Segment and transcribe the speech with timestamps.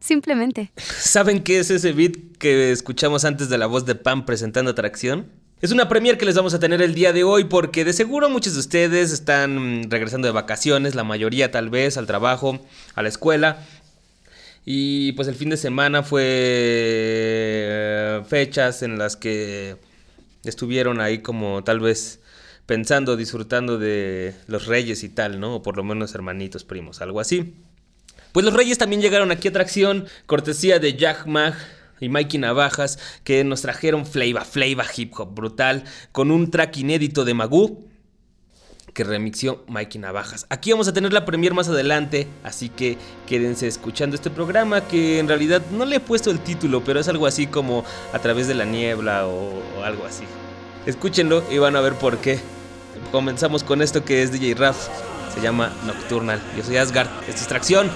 [0.00, 0.70] Simplemente.
[0.76, 5.32] ¿Saben qué es ese beat que escuchamos antes de la voz de Pam presentando Atracción?
[5.62, 8.28] Es una premier que les vamos a tener el día de hoy porque de seguro
[8.28, 12.60] muchos de ustedes están regresando de vacaciones, la mayoría tal vez al trabajo,
[12.94, 13.64] a la escuela.
[14.66, 19.76] Y pues el fin de semana fue eh, fechas en las que
[20.44, 22.20] estuvieron ahí como tal vez
[22.66, 25.56] pensando, disfrutando de los reyes y tal, ¿no?
[25.56, 27.54] O por lo menos hermanitos, primos, algo así.
[28.34, 31.54] Pues los reyes también llegaron aquí a atracción, cortesía de Jack Mag
[32.00, 37.24] y Mikey Navajas, que nos trajeron Flavor, Flavor Hip Hop brutal, con un track inédito
[37.24, 37.84] de Magoo
[38.92, 40.46] que remixió Mikey Navajas.
[40.50, 42.98] Aquí vamos a tener la premier más adelante, así que
[43.28, 47.06] quédense escuchando este programa que en realidad no le he puesto el título, pero es
[47.06, 50.24] algo así como a través de la niebla o, o algo así.
[50.86, 52.40] Escúchenlo y van a ver por qué.
[53.12, 54.88] Comenzamos con esto que es DJ Raf,
[55.34, 56.40] se llama Nocturnal.
[56.56, 57.90] Yo soy Asgard, esta es Tracción.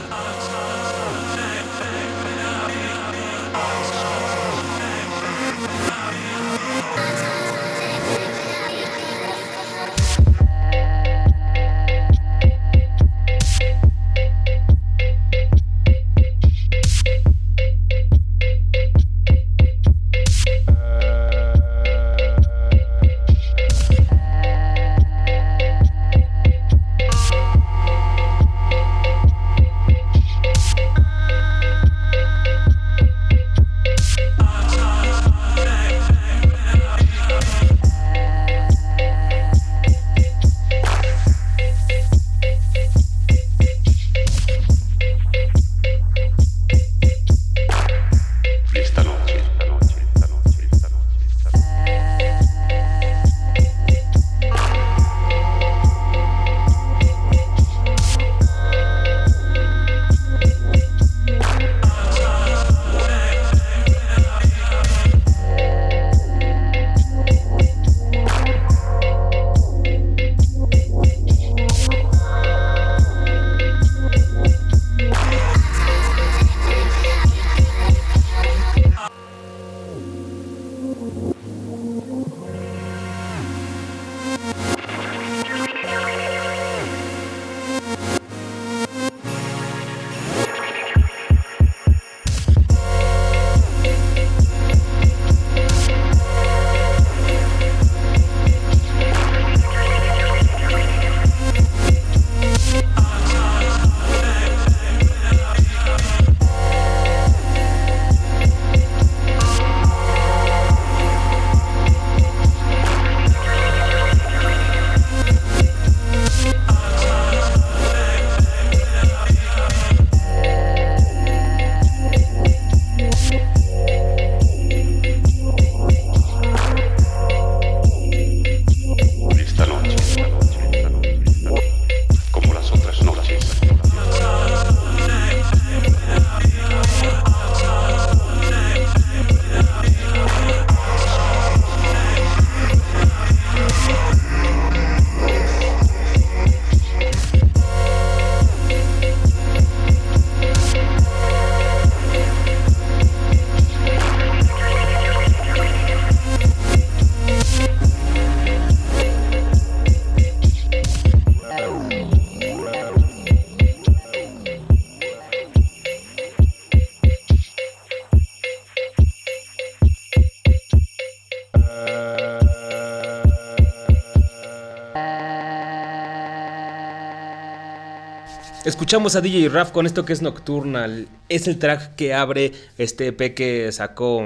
[178.68, 181.08] Escuchamos a DJ Raf con esto que es Nocturnal.
[181.30, 184.20] Es el track que abre este EP que sacó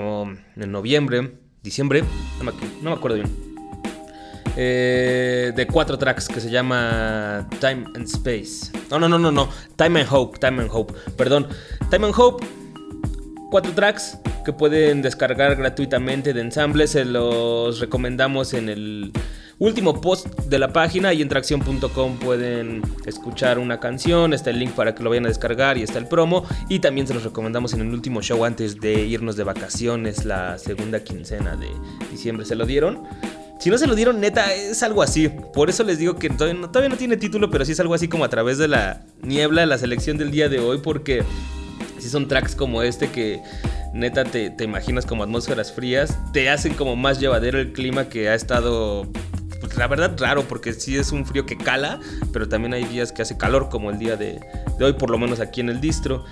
[0.56, 2.02] en noviembre, diciembre,
[2.38, 3.30] no me, acu- no me acuerdo bien.
[4.56, 8.72] Eh, de cuatro tracks que se llama Time and Space.
[8.90, 9.48] No, no, no, no, no.
[9.76, 10.92] Time and Hope, Time and Hope.
[11.16, 11.46] Perdón.
[11.90, 12.44] Time and Hope.
[13.52, 16.88] Cuatro tracks que pueden descargar gratuitamente de ensamble.
[16.88, 19.12] Se los recomendamos en el
[19.62, 24.32] último post de la página y en tracción.com pueden escuchar una canción.
[24.32, 26.44] Está el link para que lo vayan a descargar y está el promo.
[26.68, 30.58] Y también se los recomendamos en el último show antes de irnos de vacaciones, la
[30.58, 31.68] segunda quincena de
[32.10, 32.44] diciembre.
[32.44, 33.04] ¿Se lo dieron?
[33.60, 35.28] Si no se lo dieron, neta, es algo así.
[35.28, 38.24] Por eso les digo que todavía no, tiene título, pero sí es algo así como
[38.24, 41.22] a través de la niebla, la selección del día de hoy, porque
[42.00, 43.40] si son tracks como este que
[43.94, 48.28] neta te, te imaginas como atmósferas frías, te hacen como más llevadero el clima que
[48.28, 49.06] ha estado
[49.76, 52.00] la verdad raro, porque sí es un frío que cala,
[52.32, 54.40] pero también hay días que hace calor, como el día de,
[54.80, 56.24] hoy, por lo menos aquí en el distro.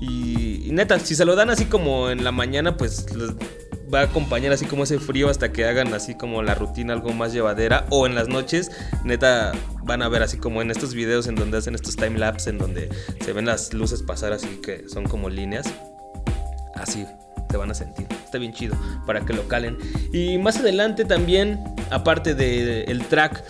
[0.00, 3.06] Y, neta, si se lo dan así como en la mañana, pues
[3.92, 7.12] va a acompañar así como ese frío hasta que hagan así como la rutina algo
[7.12, 7.86] más llevadera.
[7.90, 8.70] O en las noches,
[9.04, 9.52] neta,
[9.84, 12.58] van a ver así como en estos videos en donde hacen estos time lapse, en
[12.58, 12.88] donde
[13.24, 15.66] se ven las luces pasar así que son como líneas.
[16.74, 17.06] Así
[17.48, 18.06] te van a sentir.
[18.24, 18.76] Está bien chido
[19.06, 19.78] para que lo calen.
[20.12, 21.58] Y más adelante también,
[21.90, 23.44] aparte del track,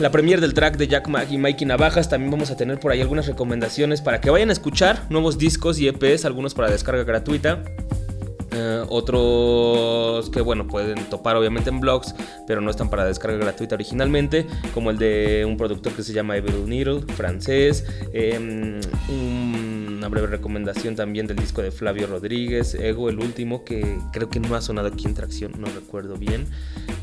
[0.00, 2.92] la premier del track de Jack Mack y Mikey Navajas, también vamos a tener por
[2.92, 7.04] ahí algunas recomendaciones para que vayan a escuchar nuevos discos y EPs, algunos para descarga
[7.04, 7.62] gratuita.
[8.50, 12.14] Eh, otros que bueno pueden topar obviamente en blogs
[12.46, 16.34] pero no están para descarga gratuita originalmente como el de un productor que se llama
[16.38, 17.84] Evil Needle francés
[18.14, 18.80] eh,
[20.08, 24.54] breve recomendación también del disco de Flavio Rodríguez Ego el último que creo que no
[24.54, 26.46] ha sonado aquí en tracción no recuerdo bien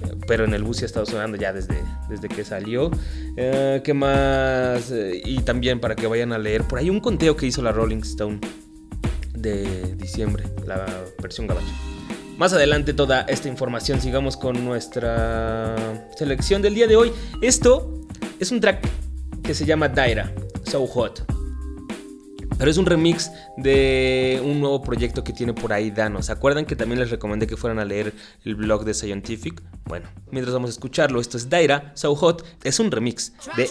[0.04, 1.78] eh, pero en el bus sí ha estado sonando ya desde,
[2.10, 2.92] desde que salió
[3.38, 7.36] eh, qué más Eh, y también para que vayan a leer por ahí un conteo
[7.36, 8.40] que hizo la Rolling Stone
[9.38, 10.86] de diciembre, la
[11.22, 11.74] versión gabacha.
[12.38, 15.76] Más adelante toda esta información, sigamos con nuestra
[16.18, 17.12] selección del día de hoy.
[17.42, 18.02] Esto
[18.40, 18.88] es un track
[19.44, 21.35] que se llama Daira, So Hot.
[22.58, 26.22] Pero es un remix de un nuevo proyecto que tiene por ahí Dano.
[26.24, 28.14] ¿Se acuerdan que también les recomendé que fueran a leer
[28.46, 29.62] el blog de Scientific?
[29.86, 32.46] Bueno, mientras vamos a escucharlo, esto es Daira, So Hot.
[32.64, 33.70] Es un remix de.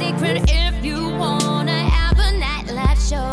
[0.00, 3.30] Secret if you wanna have a nightlife show.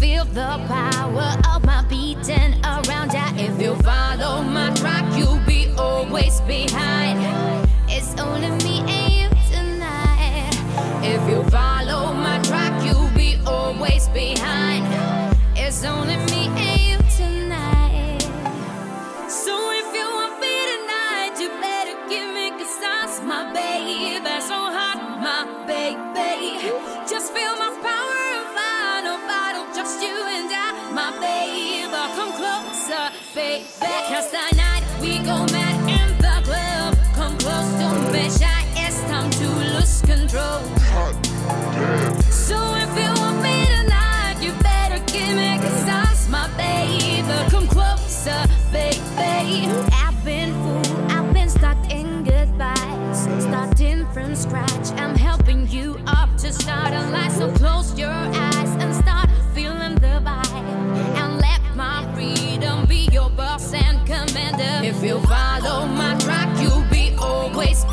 [0.00, 3.26] Feel the power of my beating around ya.
[3.36, 7.18] If you follow my track, you'll be always behind.
[7.86, 10.54] It's only me and you tonight.
[11.14, 14.67] If you follow my track, you'll be always behind.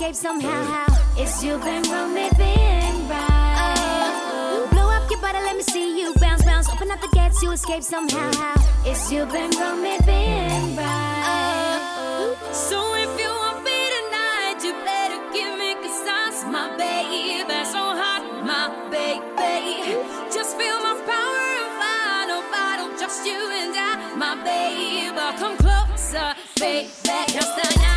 [0.00, 0.86] escape somehow.
[1.18, 4.66] It's you been wrong, me being right.
[4.70, 6.70] Blow up your body, let me see you bounce, bounce.
[6.70, 8.54] Open up the gates, you escape somehow.
[8.86, 12.34] It's you been wrong, me being right.
[12.50, 17.58] So if you want me tonight, you better give me cause that's my baby.
[17.68, 20.00] So hot, my baby.
[20.32, 25.20] Just feel my power and find nobody, just you and I, my baby.
[25.36, 26.88] Come closer, baby.
[27.36, 27.89] Cause tonight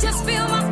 [0.00, 0.71] Just feel my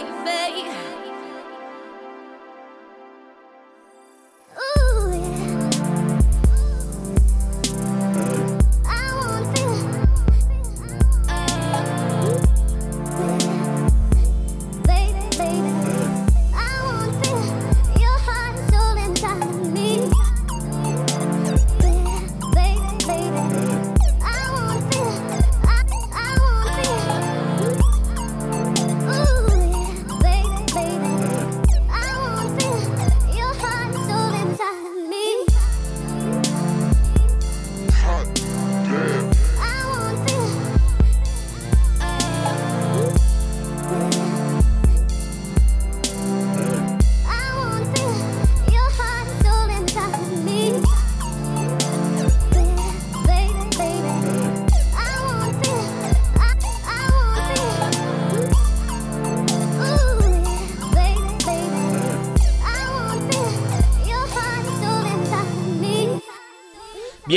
[0.00, 0.81] baby.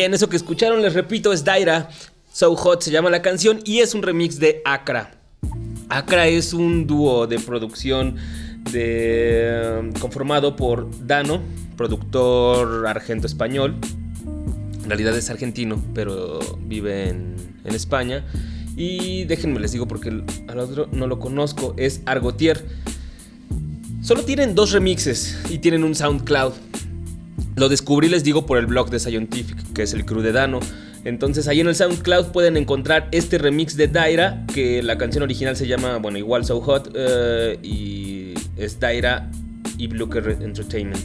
[0.05, 1.89] Bien, eso que escucharon, les repito, es Daira.
[2.31, 5.15] So Hot se llama la canción y es un remix de Acra.
[5.89, 8.09] Acra es un dúo de producción
[8.67, 11.41] um, conformado por Dano,
[11.75, 13.77] productor argento-español.
[14.83, 18.23] En realidad es argentino, pero vive en, en España.
[18.77, 20.09] Y déjenme les digo porque
[20.47, 22.63] al otro no lo conozco, es Argotier.
[24.03, 26.53] Solo tienen dos remixes y tienen un SoundCloud.
[27.55, 30.59] Lo descubrí, les digo, por el blog de Scientific, que es el crew de Dano.
[31.05, 35.55] Entonces ahí en el SoundCloud pueden encontrar este remix de Daira, que la canción original
[35.55, 39.29] se llama, bueno, igual So Hot, eh, y es Daira
[39.77, 40.99] y Bluker Entertainment.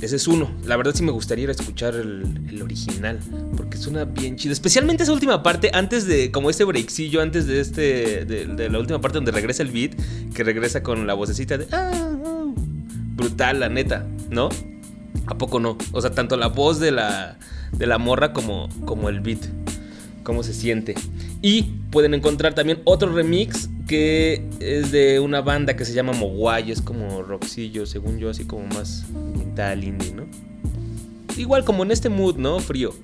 [0.00, 0.50] Ese es uno.
[0.66, 3.20] La verdad sí me gustaría escuchar el, original,
[3.56, 4.52] porque suena bien chido.
[4.52, 8.80] Especialmente esa última parte, antes de, como este breakcillo, antes de este, de, de la
[8.80, 9.92] última parte donde regresa el beat,
[10.34, 11.66] que regresa con la vocecita de...
[11.70, 11.92] "Ah,
[12.24, 12.52] ah".
[13.14, 14.48] Brutal, la neta, ¿no?
[15.26, 15.78] ¿A poco no?
[15.92, 17.38] O sea, tanto la voz de la,
[17.72, 19.40] de la morra como, como el beat.
[20.22, 20.94] Cómo se siente.
[21.40, 26.70] Y pueden encontrar también otro remix que es de una banda que se llama Mogwai.
[26.70, 30.26] Es como rockcillo, según yo, así como más ambiental, indie, ¿no?
[31.36, 32.60] Igual como en este mood, ¿no?
[32.60, 32.94] Frío.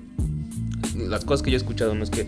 [0.96, 2.26] Las cosas que yo he escuchado no es que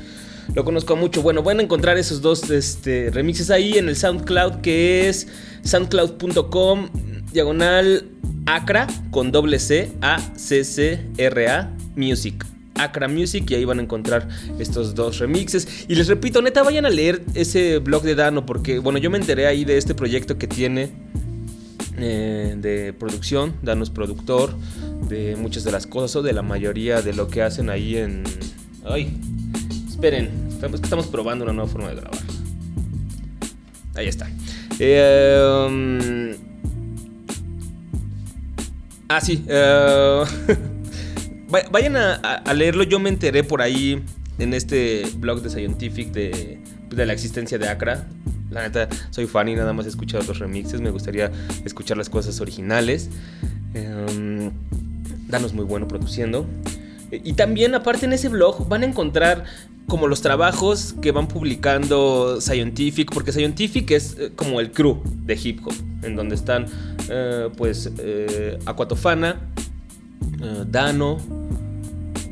[0.54, 1.22] lo conozco mucho.
[1.22, 5.28] Bueno, van a encontrar esos dos este, remixes ahí en el SoundCloud que es
[5.62, 6.88] soundcloud.com
[7.32, 8.08] diagonal
[8.46, 12.46] acra con doble C A C C R A Music.
[12.76, 15.86] Acra Music y ahí van a encontrar estos dos remixes.
[15.88, 19.18] Y les repito, neta, vayan a leer ese blog de Dano porque, bueno, yo me
[19.18, 20.90] enteré ahí de este proyecto que tiene
[21.98, 23.54] eh, de producción.
[23.62, 24.54] Dano es productor
[25.08, 28.22] de muchas de las cosas o de la mayoría de lo que hacen ahí en...
[28.84, 29.14] Ay,
[29.86, 32.18] esperen, estamos, probando una nueva forma de grabar.
[33.94, 34.30] Ahí está.
[34.78, 36.49] Eh, um,
[39.10, 39.44] ah, sí.
[39.48, 40.22] eh,
[41.54, 42.84] va- vayan a, leerlo.
[42.84, 44.02] Yo me enteré por ahí
[44.38, 48.06] en este blog de Scientific de, de la existencia de Acra.
[48.50, 50.80] La neta, soy fan y nada más he escuchado los remixes.
[50.80, 51.30] Me gustaría
[51.64, 53.10] escuchar las cosas originales.
[53.74, 54.50] Eh,
[55.28, 56.46] Danos muy bueno produciendo.
[57.10, 59.44] Y también, aparte en ese blog, van a encontrar
[59.86, 65.38] como los trabajos que van publicando Scientific, porque Scientific es eh, como el crew de
[65.42, 66.66] hip hop, en donde están,
[67.08, 69.40] eh, pues, eh, Aquatofana,
[70.68, 71.18] Dano,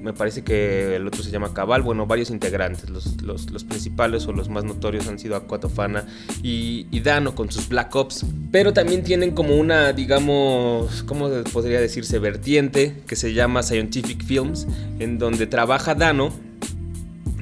[0.03, 4.33] me parece que el otro se llama Cabal, bueno, varios integrantes, los, los- principales o
[4.33, 6.07] los más notorios han sido Aquatofana
[6.43, 11.81] y, y Dano con sus Black Ops, pero también tienen como una, digamos, ¿cómo podría
[11.81, 12.19] decirse?
[12.19, 14.67] Vertiente que se llama Scientific Films,
[14.99, 16.33] en donde trabaja Dano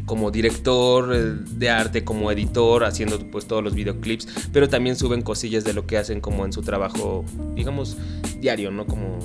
[0.06, 5.20] como director eh, de arte, como editor, haciendo pues todos los videoclips, pero también suben
[5.20, 7.98] cosillas de lo que hacen como en su trabajo, digamos,
[8.40, 8.86] diario, ¿no?
[8.86, 9.18] Como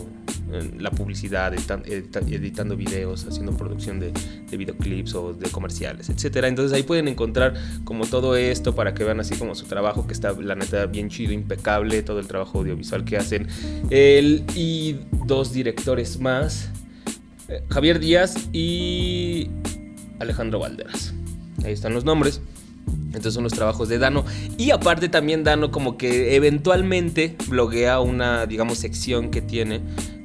[0.79, 4.11] la publicidad, editan- edita- editando videos, haciendo producción de,
[4.49, 6.49] de videoclips o de comerciales, etcétera.
[6.49, 7.53] Entonces ahí pueden encontrar
[7.85, 11.07] como todo esto para que vean así como su trabajo, que está la neta bien
[11.07, 13.47] chido, impecable, todo el trabajo audiovisual que hacen.
[13.91, 16.69] Él y dos directores más,
[17.47, 19.47] eh, Javier Díaz y
[20.21, 21.13] Alejandro Valderas.
[21.63, 22.41] Ahí están los nombres.
[23.07, 24.25] Entonces son los trabajos de Dano.
[24.57, 29.81] Y aparte también Dano como que eventualmente bloguea una, digamos, sección que tiene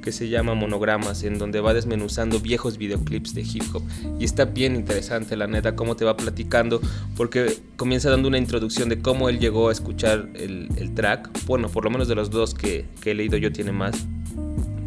[0.06, 3.82] que se llama Monogramas, en donde va desmenuzando viejos videoclips de hip hop.
[4.20, 6.80] Y está bien interesante, la neta, cómo te va platicando,
[7.16, 11.28] porque comienza dando una introducción de cómo él llegó a escuchar el, el track.
[11.46, 14.06] Bueno, por lo menos de los dos que, que he leído yo tiene más.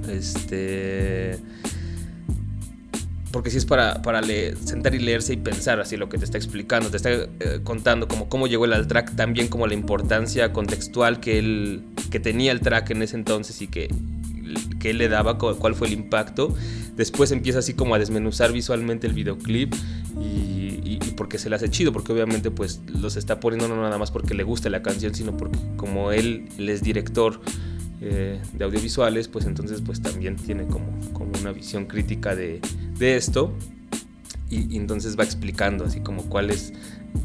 [0.09, 1.37] Este.
[3.31, 6.25] Porque si es para, para leer- sentar y leerse y pensar así lo que te
[6.25, 7.27] está explicando, te está eh,
[7.63, 12.51] contando como cómo llegó al track, también como la importancia contextual que él que tenía
[12.51, 13.87] el track en ese entonces y que,
[14.79, 16.55] que él le daba, cu- cuál fue el impacto.
[16.95, 19.73] Después empieza así como a desmenuzar visualmente el videoclip
[20.19, 24.09] y, porque se le hace chido, porque obviamente pues los está poniendo no nada más
[24.09, 27.41] porque le gusta la canción, sino porque como él es director
[28.01, 32.61] eh, de audiovisuales, pues entonces pues también tiene como, como una visión crítica de,
[32.97, 33.53] de esto.
[34.49, 36.73] Y, y entonces va explicando así como cuáles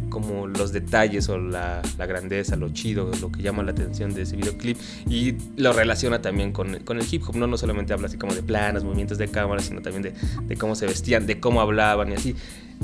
[0.09, 4.23] como los detalles o la, la grandeza, lo chido, lo que llama la atención de
[4.23, 4.78] ese videoclip.
[5.09, 8.35] Y lo relaciona también con, con el hip hop, no, no solamente habla así como
[8.35, 10.14] de planos, movimientos de cámara, sino también de,
[10.47, 12.37] de cómo se vestían, de cómo hablaban y así.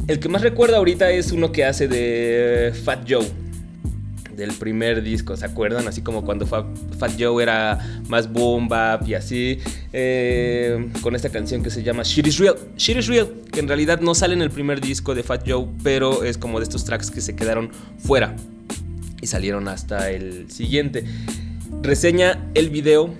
[0.08, 3.26] El que más recuerdo ahorita es uno que hace de Fat Joe
[4.40, 5.86] del primer disco, ¿se acuerdan?
[5.86, 6.66] Así como cuando Fa-
[6.98, 7.78] Fat Joe era
[8.08, 9.58] más boom bap y así,
[9.92, 13.68] eh, con esta canción que se llama Shit is Real, Shit is Real, que en
[13.68, 16.84] realidad no sale en el primer disco de Fat Joe, pero es como de estos
[16.84, 18.34] tracks que se quedaron fuera
[19.22, 21.04] y salieron hasta el siguiente.
[21.82, 23.14] Reseña el video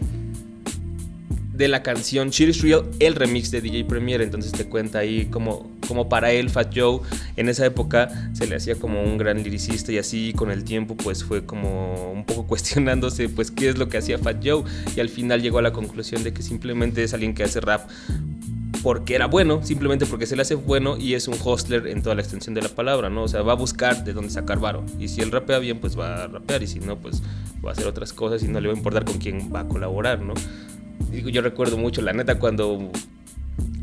[1.55, 4.23] de la canción Shit is Real, el remix de DJ Premier.
[4.23, 7.01] Entonces te cuenta ahí como, como para él, Fat Joe,
[7.37, 10.97] en esa época se le hacía como un gran liricista y así con el tiempo
[10.97, 14.63] pues fue como un poco cuestionándose pues qué es lo que hacía Fat Joe
[14.95, 17.91] y al final llegó a la conclusión de que simplemente es alguien que hace rap
[18.85, 22.15] porque era bueno, simplemente porque se le hace bueno y es un hostler en toda
[22.15, 23.25] la extensión de la palabra, ¿no?
[23.25, 24.85] O sea, va a buscar de dónde sacar varo.
[24.97, 27.21] Y si él rapea bien, pues va a rapear y si no, pues
[27.65, 29.69] va a hacer otras cosas y no le va a importar con quién va a
[29.69, 30.35] colaborar, ¿no?
[31.11, 32.91] Digo, yo recuerdo mucho, la neta, cuando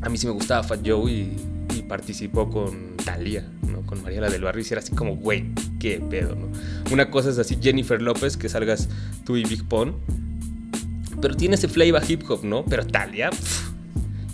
[0.01, 1.35] a mí sí me gustaba Fat Joe y,
[1.75, 3.81] y participó con Thalía, ¿no?
[3.85, 5.45] Con Mariela del Barrio y era así como, güey,
[5.79, 6.47] qué pedo, ¿no?
[6.91, 8.89] Una cosa es así, Jennifer López, que salgas
[9.25, 9.95] tú y Big Pon,
[11.21, 12.63] pero tiene ese flavor hip hop, ¿no?
[12.65, 13.69] Pero pff.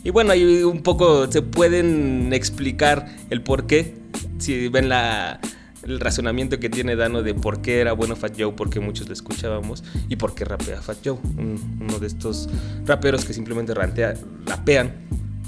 [0.03, 3.95] y bueno, ahí un poco se pueden explicar el por qué,
[4.39, 5.39] si ven la,
[5.83, 9.07] el razonamiento que tiene Dano de por qué era bueno Fat Joe, por qué muchos
[9.07, 11.17] lo escuchábamos y por qué rapea Fat Joe.
[11.37, 12.49] Un- uno de estos
[12.85, 14.93] raperos que simplemente rapean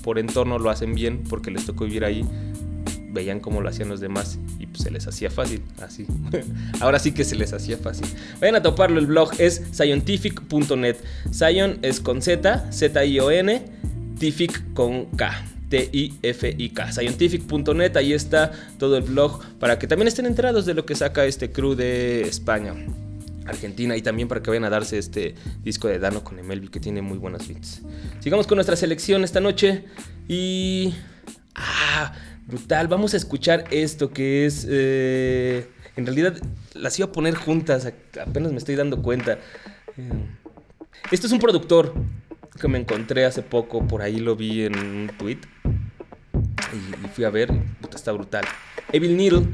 [0.05, 2.23] por entorno, lo hacen bien porque les tocó vivir ahí,
[3.11, 6.05] veían cómo lo hacían los demás y pues, se les hacía fácil, así.
[6.79, 8.05] Ahora sí que se les hacía fácil.
[8.39, 10.97] Vayan a toparlo, el blog es scientific.net.
[11.31, 13.65] Scion es con Z, Z-I-O-N,
[14.19, 15.43] Tific con K.
[15.69, 16.91] T-I-F-I-K.
[16.91, 21.25] Scientific.net, ahí está todo el blog para que también estén enterados de lo que saca
[21.25, 22.75] este crew de España,
[23.45, 26.79] Argentina y también para que vayan a darse este disco de Dano con Emelvi que
[26.79, 27.81] tiene muy buenas beats.
[28.19, 29.85] Sigamos con nuestra selección esta noche
[30.27, 30.93] y.
[31.55, 32.13] ¡Ah!
[32.47, 34.67] Brutal, vamos a escuchar esto que es.
[34.69, 36.35] eh, en realidad
[36.73, 39.39] las iba a poner juntas, apenas me estoy dando cuenta.
[39.97, 40.09] Eh,
[41.11, 41.93] esto es un productor
[42.59, 45.39] que me encontré hace poco, por ahí lo vi en un tweet
[46.73, 47.49] y fui a ver,
[47.81, 48.45] puta, está brutal.
[48.91, 49.47] Evil Needle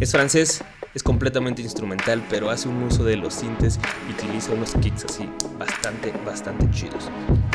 [0.00, 0.62] es francés,
[0.94, 3.78] es completamente instrumental, pero hace un uso de los sintes
[4.08, 5.28] y utiliza unos kicks así
[5.58, 7.10] bastante, bastante chidos.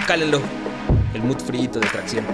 [0.08, 0.42] Cálenlo,
[1.14, 2.26] el mood frito de tracción.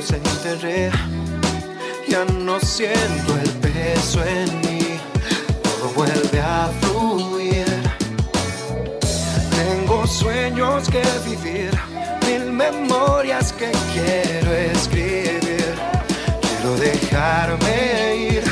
[0.00, 0.90] Recuerdos enterré,
[2.08, 4.98] ya no siento el peso en mí,
[5.62, 7.66] todo vuelve a fluir.
[9.50, 11.70] Tengo sueños que vivir,
[12.26, 15.74] mil memorias que quiero escribir,
[16.40, 18.49] quiero dejarme ir.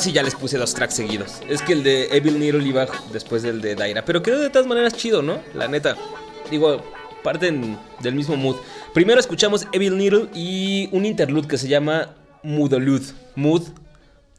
[0.00, 1.42] Ahora sí ya les puse dos tracks seguidos.
[1.46, 4.02] Es que el de Evil Needle iba después del de Daira.
[4.04, 5.40] Pero quedó de todas maneras chido, ¿no?
[5.54, 5.94] La neta.
[6.50, 6.82] Digo,
[7.22, 8.56] parten del mismo mood.
[8.94, 13.12] Primero escuchamos Evil Needle y un interlude que se llama Mudolude.
[13.36, 13.62] Mood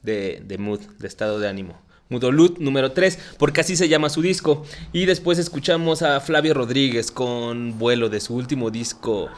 [0.02, 1.80] de, de mood, de estado de ánimo.
[2.10, 4.64] Mudolude número 3, porque así se llama su disco.
[4.92, 9.30] Y después escuchamos a Flavio Rodríguez con Vuelo de su último disco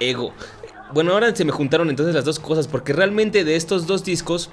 [0.00, 0.32] Ego.
[0.94, 4.48] Bueno, ahora se me juntaron entonces las dos cosas, porque realmente de estos dos discos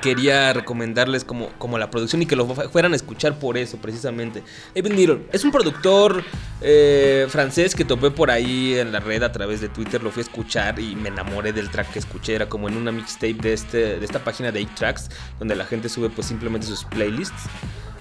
[0.00, 3.76] quería recomendarles como, como la producción y que lo fu- fueran a escuchar por eso,
[3.78, 4.42] precisamente.
[4.74, 6.22] Evil Needle es un productor
[6.60, 10.20] eh, francés que topé por ahí en la red a través de Twitter, lo fui
[10.20, 12.34] a escuchar y me enamoré del track que escuché.
[12.34, 15.64] Era como en una mixtape de, este, de esta página de 8 Tracks, donde la
[15.64, 17.44] gente sube pues simplemente sus playlists.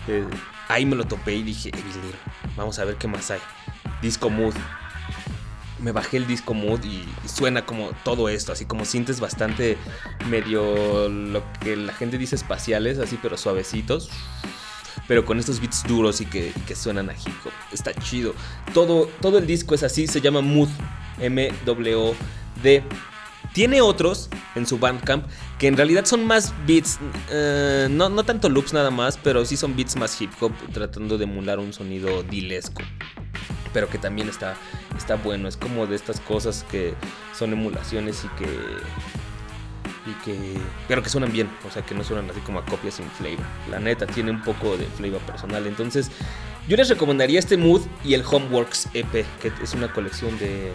[0.07, 0.23] Eh,
[0.67, 2.19] ahí me lo topé y dije, Evil Needle,
[2.55, 3.39] vamos a ver qué más hay.
[4.01, 4.53] Disco Mood
[5.85, 9.77] me bajé el disco mood y, suena como todo esto, así como sientes bastante
[10.27, 14.09] medio lo que la gente dice espaciales, así pero suavecitos.
[15.07, 17.51] Pero con estos beats duros y que, que suenan a hip hop.
[17.71, 18.33] Está chido.
[18.73, 20.69] Todo, todo el disco es así, se llama Mood.
[21.19, 22.83] M-W-D.
[23.53, 25.27] Tiene otros en su Bandcamp
[25.59, 26.97] que en realidad son más beats,
[27.29, 31.19] eh, no, no tanto loops nada más, pero sí son beats más hip hop, tratando
[31.19, 32.81] de emular un sonido dilesco
[33.75, 34.55] pero que también está,
[34.97, 35.49] está bueno.
[35.49, 36.93] Es como de estas cosas que
[37.37, 38.45] son emulaciones y que.
[40.09, 40.57] Y que.
[40.87, 41.49] Pero que suenan bien.
[41.67, 43.43] O sea, que no suenan así como a copias sin flavor.
[43.69, 45.67] La neta, tiene un poco de flavor personal.
[45.67, 46.09] Entonces,
[46.69, 49.11] yo les recomendaría este Mood y el Homeworks EP,
[49.41, 50.71] que es una colección de.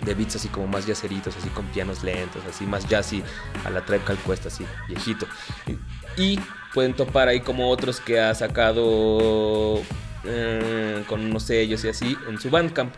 [0.00, 3.22] De beats así como más yacceritos, así con pianos lentos, así más jazzy,
[3.64, 5.26] a la Tribe Called Quest, así viejito.
[6.16, 6.40] Y
[6.72, 9.80] pueden topar ahí como otros que ha sacado
[10.24, 12.92] eh, con unos sellos y así en su Bandcamp.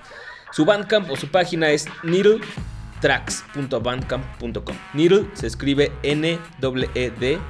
[0.52, 4.76] Su Bandcamp o su página es needletracks.bandcamp.com.
[4.92, 7.40] Needle se escribe N-E-D-L-E,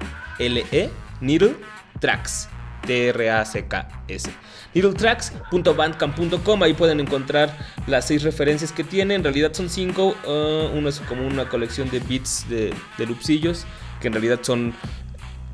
[1.20, 1.54] Needle
[2.00, 2.48] Tracks,
[2.86, 4.30] T-R-A-C-K-S.
[4.74, 9.14] Needletracks.bandcamp.com, ahí pueden encontrar las seis referencias que tiene.
[9.14, 10.16] En realidad son cinco.
[10.26, 13.06] uh, uno es como una colección de beats de, de
[14.00, 14.74] que en realidad son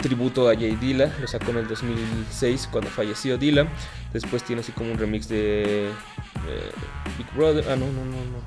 [0.00, 3.66] tributo a Jay Dilla, lo sacó en el 2006 cuando falleció Dilla.
[4.12, 6.72] Después tiene así como un remix de eh,
[7.18, 7.64] Big Brother.
[7.70, 8.40] Ah, no, no, no, no,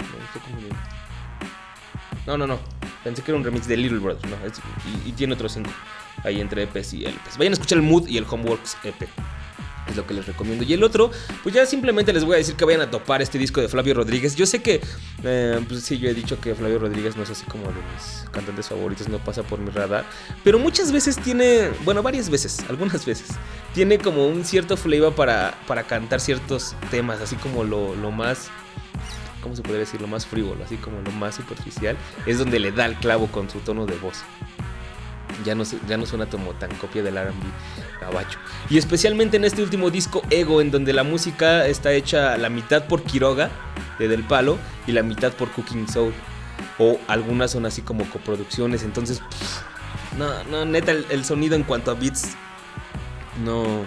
[2.27, 2.59] no, No, no.
[3.03, 4.29] Pensé que era un remix de Little Brothers.
[4.29, 4.61] No, es-
[5.05, 5.69] y, y tiene otros cinco.
[6.23, 7.37] Ahí entre EPs y LPs.
[7.37, 9.07] Vayan a escuchar el Mood y el Homeworks EP.
[9.87, 10.63] Es lo que les recomiendo.
[10.63, 11.11] Y el otro,
[11.43, 13.93] pues ya simplemente les voy a decir que vayan a topar este disco de Flavio
[13.93, 14.35] Rodríguez.
[14.35, 14.81] Yo sé que,
[15.23, 18.29] eh, pues sí, yo he dicho que Flavio Rodríguez no es así como de mis
[18.31, 20.05] cantantes favoritos, no pasa por mi radar.
[20.43, 23.29] Pero muchas veces tiene, bueno, varias veces, algunas veces,
[23.73, 28.49] tiene como un cierto flavor para, para cantar ciertos temas, así como lo, lo más
[29.43, 30.01] ¿cómo se podría decir?
[30.01, 33.49] Lo más frívolo, así como lo más superficial, es donde le da el clavo con
[33.49, 34.23] su tono de voz.
[35.45, 37.33] Ya no, ya no suena como tan copia del RB
[38.01, 38.39] gabacho.
[38.69, 42.85] Y especialmente en este último disco, Ego, en donde la música está hecha la mitad
[42.87, 43.49] por Quiroga,
[43.99, 46.13] de Del Palo, y la mitad por Cooking Soul.
[46.79, 49.21] O algunas son así como coproducciones, entonces...
[50.17, 52.35] no, no, neta, el, el sonido en cuanto a beats
[53.43, 53.85] no,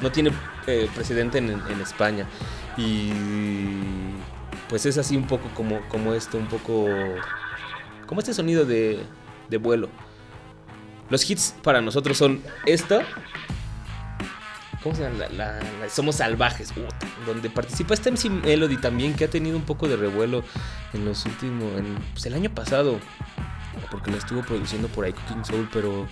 [0.00, 0.32] no tiene
[0.66, 2.26] eh, precedente en, en España.
[2.76, 3.10] Y
[4.68, 6.86] pues es así un poco como, como esto, un poco
[8.06, 9.02] como este sonido de,
[9.48, 9.88] de vuelo.
[11.10, 13.00] Los hits para nosotros son esto.
[14.82, 15.18] ¿Cómo se llama?
[15.18, 16.72] La- la- la- Somos salvajes,
[17.26, 20.44] donde participa este MC Melody también, que ha tenido un poco de revuelo
[20.92, 23.00] en los últimos, en, pues el año pasado,
[23.90, 26.06] porque lo estuvo produciendo por ahí Cooking Soul, pero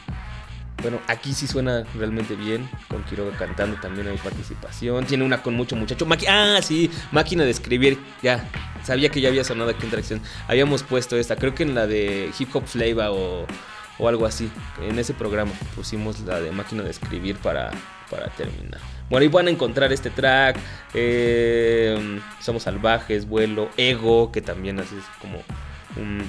[0.83, 2.69] bueno, aquí sí suena realmente bien.
[2.89, 5.07] Con Quiroga cantando también hay participación.
[5.07, 6.05] Tiene una con mucho muchacho.
[6.05, 7.99] Maqui- ah, sí, máquina de escribir.
[8.23, 8.49] Ya,
[8.83, 10.21] sabía que ya había sonado aquí en Tracción.
[10.49, 13.47] Habíamos puesto esta, creo que en la de Hip Hop Flavor o,
[13.99, 14.51] o algo así.
[14.83, 17.71] En ese programa pusimos la de máquina de escribir para,
[18.11, 18.81] para terminar.
[19.11, 20.57] Bueno, ahí van a encontrar este track.
[20.95, 25.39] eh, Somos salvajes, vuelo, ego, que también hace como
[25.97, 26.23] un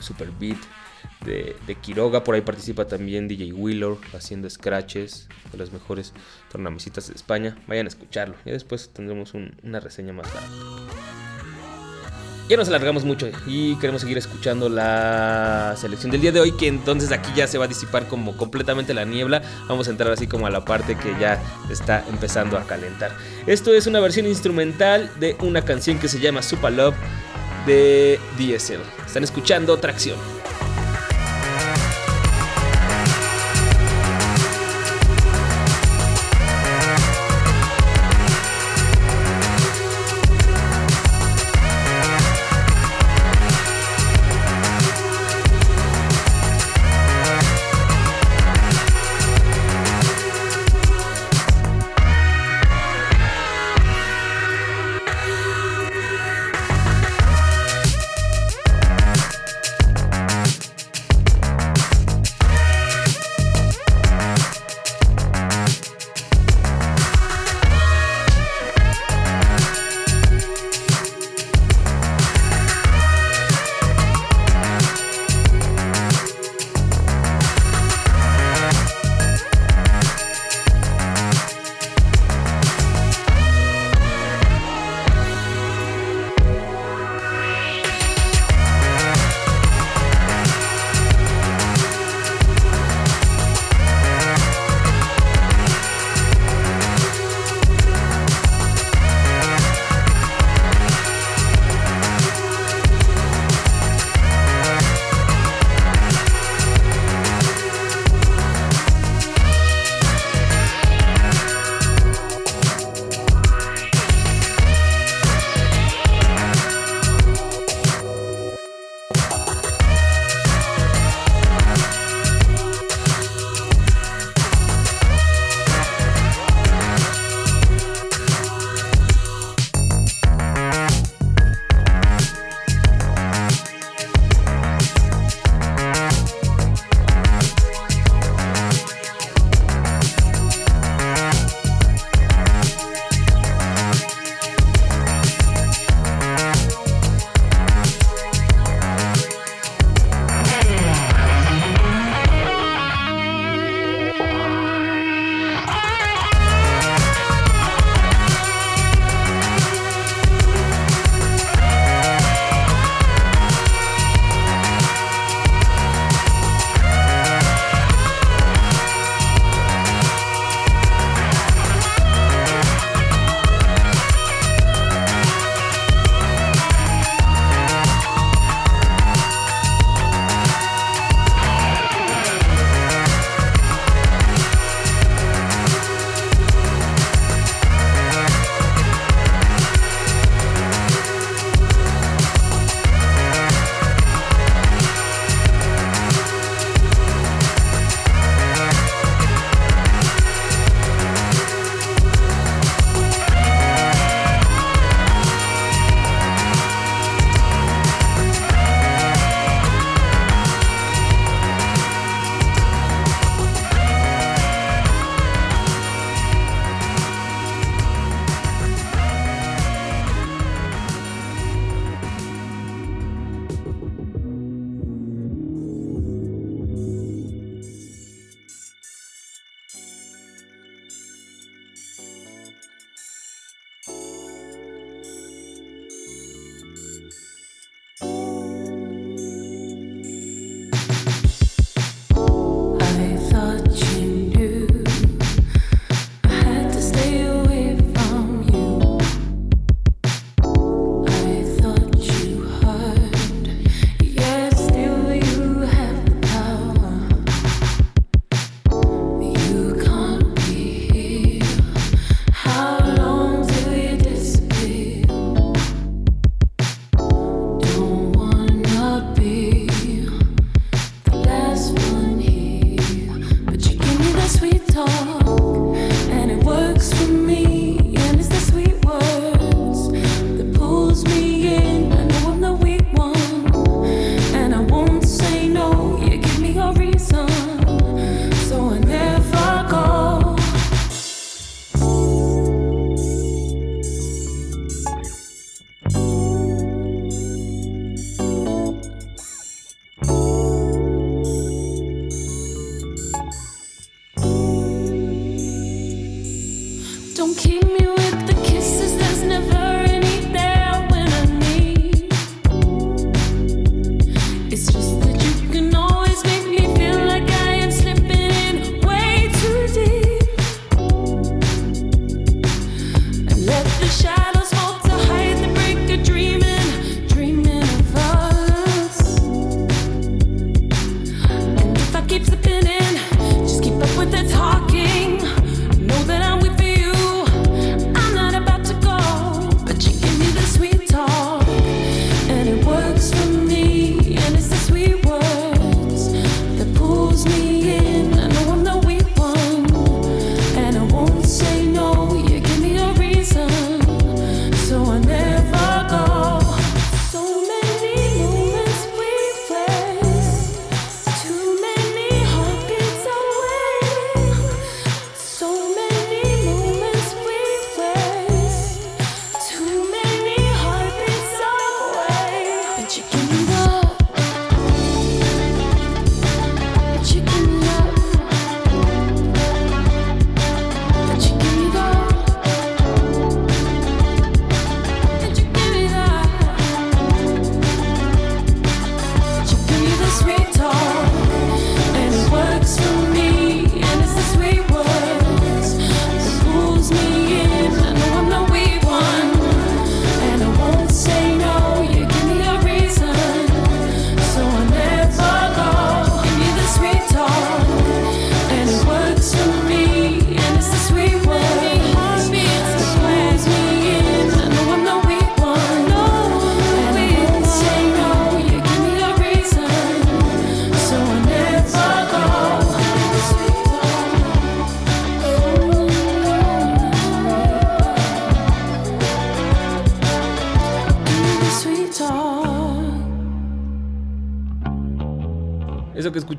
[0.00, 0.58] super beat
[1.24, 2.22] de, Quiroga.
[2.24, 6.12] Por ahí participa también DJ Wheeler haciendo scratches de las mejores
[6.50, 7.56] tornamesitas de España.
[7.66, 8.34] Vayan a escucharlo.
[8.44, 10.50] Y después tendremos un- una reseña más larga.
[12.46, 16.66] Ya nos alargamos mucho y queremos seguir escuchando la selección del día de hoy, que
[16.66, 19.40] entonces aquí ya se va a disipar como completamente la niebla.
[19.66, 23.12] Vamos a entrar así como a la parte que ya está empezando a calentar.
[23.46, 26.94] Esto es una versión instrumental de una canción que se llama Super Love
[27.66, 28.82] de DSL.
[29.06, 30.43] Están escuchando Tracción.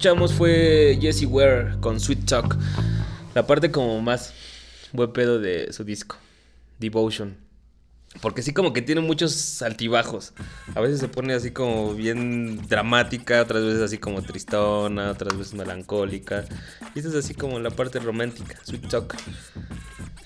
[0.05, 2.55] Escuchamos fue Jessie Ware con Sweet Talk.
[3.33, 4.35] La parte como más
[4.93, 6.17] buen pedo de su disco,
[6.77, 7.35] Devotion.
[8.21, 10.33] Porque sí como que tiene muchos altibajos.
[10.75, 15.55] A veces se pone así como bien dramática, otras veces así como tristona, otras veces
[15.55, 16.45] melancólica.
[16.93, 19.15] Y esta es así como la parte romántica, Sweet Talk.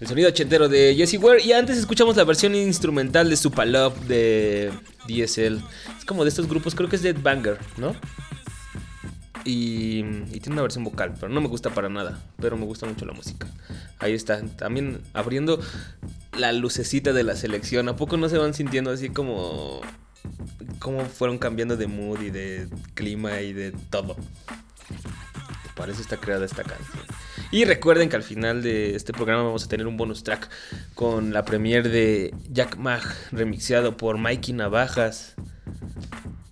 [0.02, 1.42] El sonido ochentero de Jessie Ware.
[1.42, 4.72] Y antes escuchamos la versión instrumental de Supalove de
[5.08, 5.64] DSL.
[5.98, 7.96] Es como de estos grupos, creo que es Dead Banger, ¿no?
[9.46, 10.04] Y,
[10.40, 12.20] tiene una versión vocal, pero no me gusta para nada.
[12.40, 13.48] Pero me gusta mucho la música.
[14.00, 15.60] Ahí está, también abriendo
[16.38, 17.90] la lucecita de la selección.
[17.90, 19.82] ¿A poco no se van sintiendo así como.
[20.80, 24.16] cómo fueron cambiando de mood y de clima y de todo?
[25.76, 27.04] Para eso está creada esta canción.
[27.52, 30.50] Y recuerden que al final de este programa vamos a tener un bonus track
[30.94, 35.36] con la premiere de Jack Mag remixeado por Mikey Navajas.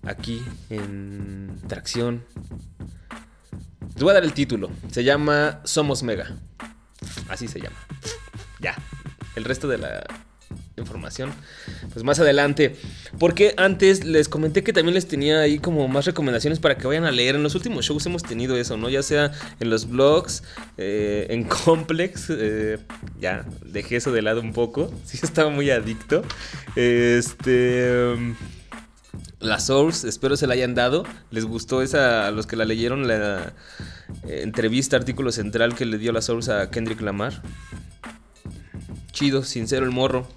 [0.08, 2.24] Aquí en Tracción.
[3.94, 4.70] Les voy a dar el título.
[4.90, 6.34] Se llama Somos Mega.
[7.28, 7.76] Así se llama.
[8.58, 8.74] Ya.
[9.36, 10.06] El resto de la
[10.78, 11.30] información,
[11.92, 12.74] pues más adelante.
[13.18, 17.04] Porque antes les comenté que también les tenía ahí como más recomendaciones para que vayan
[17.04, 17.34] a leer.
[17.34, 18.88] En los últimos shows hemos tenido eso, ¿no?
[18.88, 20.42] Ya sea en los blogs,
[20.78, 22.28] eh, en Complex.
[22.30, 22.78] eh,
[23.20, 24.90] ya dejé eso de lado un poco.
[25.04, 26.22] Sí, estaba muy adicto.
[26.76, 28.14] Este.
[29.18, 31.04] Um, La Source, espero se la hayan dado.
[31.30, 33.52] Les gustó esa, a los que la leyeron, la
[34.26, 37.42] eh, entrevista, artículo central que le dio la Source a Kendrick Lamar.
[39.12, 40.28] Chido, sincero el morro.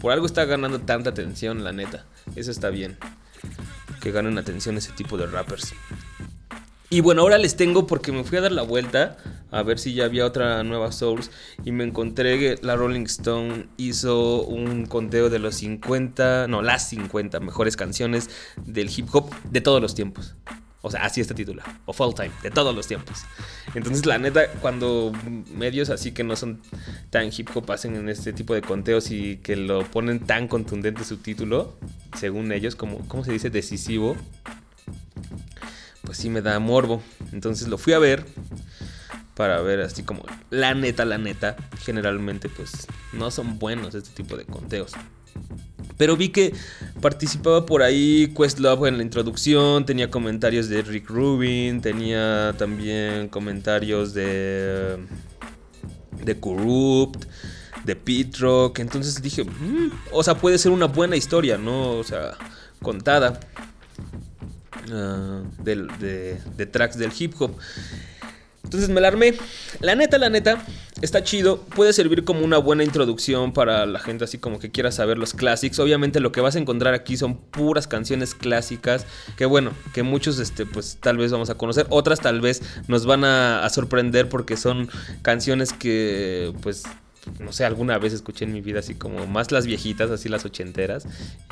[0.00, 2.04] Por algo está ganando tanta atención, la neta.
[2.36, 2.96] Eso está bien.
[4.00, 5.74] Que ganen atención ese tipo de rappers.
[6.90, 9.16] Y bueno, ahora les tengo porque me fui a dar la vuelta
[9.50, 11.30] a ver si ya había otra nueva Source
[11.64, 16.88] y me encontré que la Rolling Stone hizo un conteo de los 50, no, las
[16.88, 18.30] 50 mejores canciones
[18.64, 20.34] del hip hop de todos los tiempos.
[20.82, 23.24] O sea, así está titula, of all time, de todos los tiempos.
[23.74, 25.12] Entonces, la neta, cuando
[25.56, 26.60] medios así que no son
[27.08, 31.02] tan hip hop hacen en este tipo de conteos y que lo ponen tan contundente
[31.04, 31.78] su título,
[32.18, 33.48] según ellos, como, ¿cómo se dice?
[33.48, 34.14] Decisivo,
[36.04, 37.02] pues sí me da morbo.
[37.32, 38.24] Entonces lo fui a ver
[39.34, 41.56] para ver así como la neta, la neta.
[41.80, 44.92] Generalmente pues no son buenos este tipo de conteos.
[45.96, 46.54] Pero vi que
[47.00, 54.14] participaba por ahí Questlove en la introducción, tenía comentarios de Rick Rubin, tenía también comentarios
[54.14, 54.98] de
[56.24, 57.24] de Corrupt,
[57.84, 61.90] de Pete Rock, entonces dije, "Mm, o sea, puede ser una buena historia, ¿no?
[61.92, 62.32] O sea,
[62.80, 63.40] contada
[65.62, 67.56] del- de, de tracks del hip hop.
[68.64, 69.34] Entonces me la armé.
[69.80, 70.64] La neta, la neta,
[71.02, 74.92] Está chido, puede servir como una buena introducción para la gente así como que quiera
[74.92, 75.80] saber los clásicos.
[75.80, 79.04] Obviamente lo que vas a encontrar aquí son puras canciones clásicas
[79.36, 83.06] que bueno, que muchos este pues tal vez vamos a conocer, otras tal vez nos
[83.06, 84.88] van a sorprender porque son
[85.22, 86.84] canciones que pues
[87.38, 90.44] no sé, alguna vez escuché en mi vida así como más las viejitas, así las
[90.44, 91.06] ochenteras,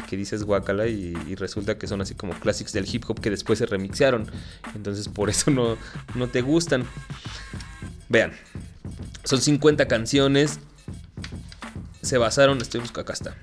[0.08, 3.30] que dices guacala y, y resulta que son así como clásicos del hip hop que
[3.30, 4.30] después se remixearon.
[4.74, 5.76] Entonces por eso no,
[6.14, 6.84] no te gustan.
[8.08, 8.32] Vean,
[9.24, 10.60] son 50 canciones.
[12.02, 13.36] Se basaron, estoy buscando, acá está.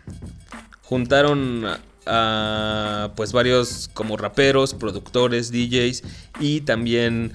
[0.82, 1.66] Juntaron
[2.06, 6.04] a, pues varios como raperos, productores, DJs
[6.40, 7.34] y también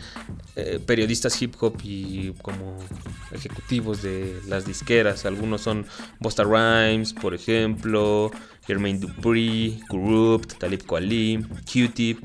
[0.56, 2.76] eh, periodistas hip hop y como
[3.32, 5.26] ejecutivos de las disqueras.
[5.26, 5.86] Algunos son
[6.20, 8.30] Busta Rhymes, por ejemplo,
[8.66, 12.18] Jermaine Dupri, Corrupt, Talib Kweli, Q-Tip,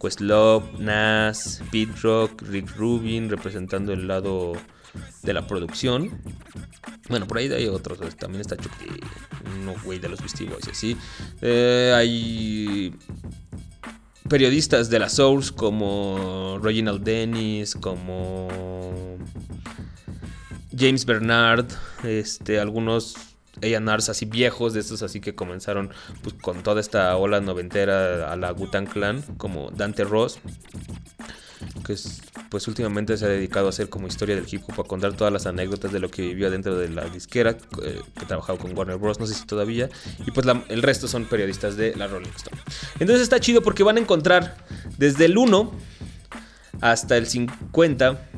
[0.00, 4.54] Questlove, Nas, Pete Rock, Rick Rubin, representando el lado
[5.22, 6.10] de la producción.
[7.08, 7.98] Bueno, por ahí hay otros.
[8.16, 8.86] También está Chucky,
[9.64, 10.96] no güey de los Beastie así.
[11.42, 12.94] Eh, hay
[14.28, 18.48] periodistas de la Source como Reginald Dennis, como
[20.76, 21.66] James Bernard,
[22.02, 23.16] este, algunos
[23.62, 25.90] A&Rs así viejos de estos así que comenzaron
[26.22, 30.38] pues, con toda esta ola noventera a la Gutan Clan, como Dante Ross,
[31.84, 34.84] que es, pues últimamente se ha dedicado a hacer como historia del hip hop, a
[34.84, 38.58] contar todas las anécdotas de lo que vivió dentro de la disquera, eh, que trabajaba
[38.58, 39.88] con Warner Bros, no sé si todavía,
[40.26, 42.60] y pues el resto son periodistas de la Rolling Stone.
[43.00, 44.56] Entonces está chido porque van a encontrar
[44.98, 45.72] desde el 1
[46.80, 48.28] hasta el 50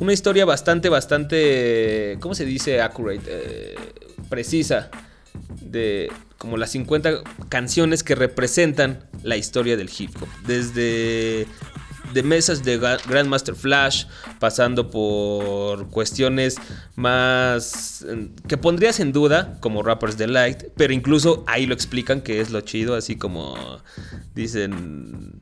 [0.00, 2.80] una historia bastante, bastante, ¿cómo se dice?
[2.80, 3.74] Accurate, eh,
[4.30, 4.90] precisa,
[5.60, 10.28] de como las 50 canciones que representan la historia del hip hop.
[10.46, 11.46] Desde
[12.12, 14.04] de mesas de Grandmaster Flash,
[14.38, 16.56] pasando por cuestiones
[16.96, 18.04] más
[18.48, 22.60] que pondrías en duda, como Rappers Delight, pero incluso ahí lo explican que es lo
[22.60, 23.56] chido, así como
[24.34, 25.40] dicen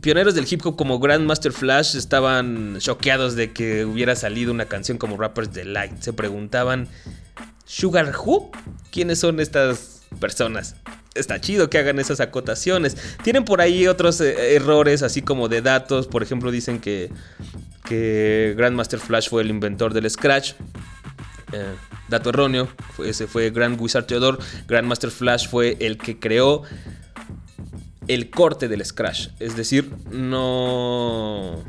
[0.00, 4.98] pioneros del hip hop como Grandmaster Flash estaban choqueados de que hubiera salido una canción
[4.98, 6.00] como Rappers Delight.
[6.00, 6.88] Se preguntaban,
[7.64, 8.50] ¿Sugar Who?
[8.92, 10.76] ¿Quiénes son estas personas?
[11.14, 12.96] Está chido que hagan esas acotaciones.
[13.22, 16.06] Tienen por ahí otros eh, errores, así como de datos.
[16.08, 17.10] Por ejemplo, dicen que,
[17.84, 20.52] que Grandmaster Flash fue el inventor del Scratch.
[21.52, 21.74] Eh,
[22.08, 24.38] dato erróneo, fue- ese fue Grand Wizard Theodore.
[24.66, 26.62] Grandmaster Flash fue el que creó
[28.08, 31.64] el corte del scratch, es decir, no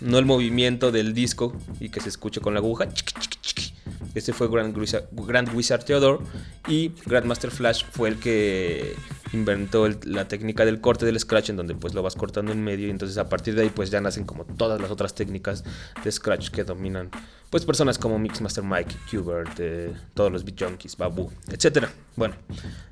[0.00, 2.88] no el movimiento del disco y que se escuche con la aguja.
[4.14, 4.76] Ese fue Grand
[5.54, 6.24] Wizard, Theodore
[6.66, 8.94] y Grandmaster Flash fue el que
[9.32, 12.86] inventó la técnica del corte del scratch en donde pues lo vas cortando en medio
[12.86, 15.64] y entonces a partir de ahí pues ya nacen como todas las otras técnicas
[16.02, 17.10] de scratch que dominan
[17.50, 21.90] pues personas como Mixmaster Mike, Qbert, eh, todos los beat junkies, Babu, etcétera.
[22.14, 22.34] Bueno,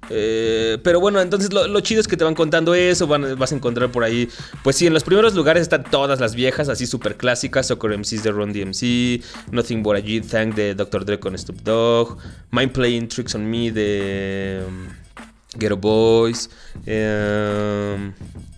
[0.08, 3.90] eh, pero bueno, entonces lo, chido es que te van contando eso, vas a encontrar
[3.90, 4.28] por ahí,
[4.62, 8.22] pues sí, en los primeros lugares están todas las viejas, así súper clásicas, Soccer MCs
[8.22, 11.04] de Ron DMC, Nothing But a G Thank de Dr.
[11.04, 12.18] Dre con Snoop Dogg,
[12.50, 14.88] Mind Playing Tricks on Me de um,
[15.58, 16.48] Ghetto Boys,
[16.86, 18.12] um,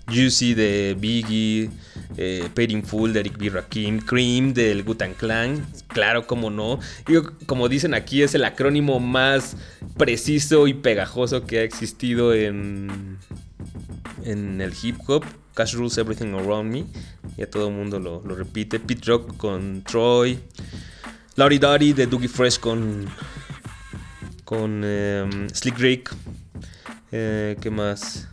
[0.07, 1.70] Juicy de Biggie,
[2.18, 3.48] eh, Full de Eric B.
[3.48, 6.80] Rakim, Cream del Gutan Clan, claro, como no.
[7.06, 9.56] Digo, como dicen aquí, es el acrónimo más
[9.96, 13.18] preciso y pegajoso que ha existido en,
[14.24, 15.24] en el hip hop.
[15.54, 16.84] Cash Rules Everything Around Me,
[17.36, 18.78] ya todo el mundo lo, lo repite.
[18.78, 20.38] Pete Rock con Troy,
[21.34, 23.06] Laurie Dottie de Doogie Fresh con,
[24.44, 26.14] con em, Slick Rick.
[27.10, 28.28] Eh, ¿Qué más?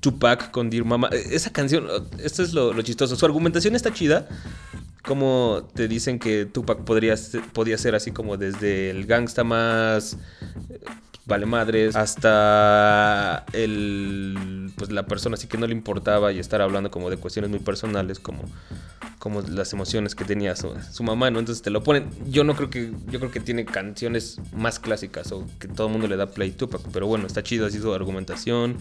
[0.00, 1.08] Tupac con Dear Mama.
[1.12, 1.86] Eh, Esa canción,
[2.22, 3.16] esto es lo, chistoso.
[3.16, 4.28] Su argumentación está chida.
[5.02, 7.14] Como te dicen que Tupac podría,
[7.52, 10.14] podía ser así como desde el gangsta más
[10.70, 10.80] eh,
[11.24, 16.90] vale madres hasta el pues la persona así que no le importaba y estar hablando
[16.90, 18.44] como de cuestiones muy personales como
[19.18, 21.38] como las emociones que tenía su, mamá, ¿no?
[21.38, 22.08] Entonces te lo ponen.
[22.30, 25.92] Yo no creo que yo creo que tiene canciones más clásicas o que todo el
[25.92, 28.78] mundo le da play Tupac, pero bueno, está chido así su argumentación.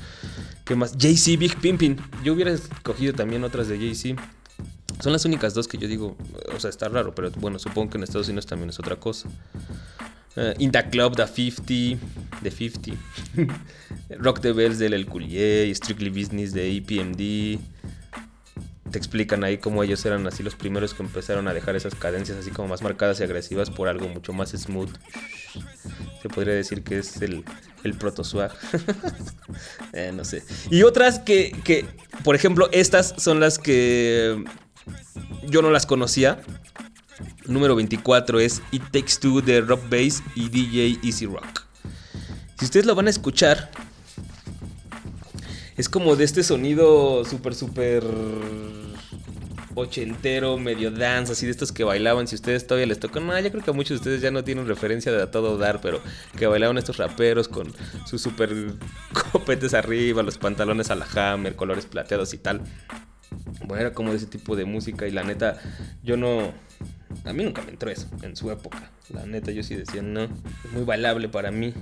[0.66, 0.96] ¿Qué más?
[1.00, 1.98] Jay-Z Big Pimpin.
[2.24, 4.22] Yo hubiera escogido también otras de Jay-Z.
[5.02, 6.18] Son las únicas dos que yo digo,
[6.56, 9.30] o sea, está raro, pero bueno, supongo que en Estados Unidos también es otra cosa.
[10.36, 12.06] Eh, In the Club, The 50,
[12.44, 12.92] The 50.
[14.20, 17.60] Rock the Bells del El Coulier, Strictly Business de EPMD.
[18.92, 22.38] Te explican ahí cómo ellos eran así los primeros que empezaron a dejar esas cadencias
[22.38, 24.92] así como más marcadas y agresivas por algo mucho más smooth.
[26.22, 27.44] Se podría decir que es el,
[27.84, 28.52] el proto swag.
[29.94, 30.44] Eh, no sé.
[30.70, 31.86] Y otras que, que,
[32.24, 34.44] por ejemplo, estas son las que
[35.48, 36.42] yo no las conocía.
[37.46, 41.66] Número 24 es It Takes Two de Rock Bass y DJ Easy Rock.
[42.60, 43.72] Si ustedes lo van a escuchar,
[45.78, 48.04] es como de este sonido súper, súper
[49.76, 52.28] ochentero, medio dance, así de estos que bailaban.
[52.28, 54.44] Si ustedes todavía les tocan, no, yo creo que a muchos de ustedes ya no
[54.44, 56.02] tienen referencia de a todo dar, pero
[56.36, 57.72] que bailaban estos raperos con
[58.06, 58.50] sus super
[59.32, 62.62] copetes arriba, los pantalones a la hammer, colores plateados y tal.
[63.66, 65.60] Bueno, era como ese tipo de música y la neta,
[66.04, 66.54] yo no...
[67.26, 68.92] A mí nunca me entró eso en su época.
[69.10, 71.74] La neta, yo sí decía, no, es muy bailable para mí.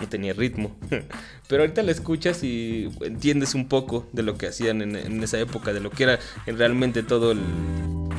[0.00, 0.76] No tenía ritmo.
[1.48, 5.72] Pero ahorita la escuchas y entiendes un poco de lo que hacían en, esa época,
[5.72, 7.40] de lo que era en realmente todo el,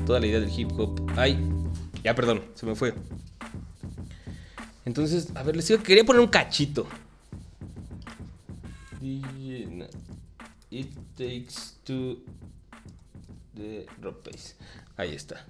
[0.06, 1.12] toda la idea del hip hop.
[1.16, 1.38] Ay,
[2.04, 2.94] ya perdón, se me fue.
[4.86, 6.88] Entonces, a ver, les digo, quería poner un cachito.
[10.72, 12.24] It takes two
[13.54, 14.56] de Rock Pace.
[14.98, 15.46] Ahí está.